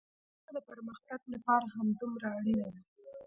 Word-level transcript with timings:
سوله 0.43 0.59
د 0.63 0.65
پرمختګ 0.69 1.19
لپاره 1.33 1.65
همدومره 1.75 2.27
اړينه 2.37 2.67
ده. 2.73 2.81